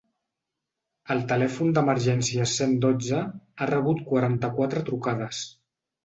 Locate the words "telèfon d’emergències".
1.31-2.53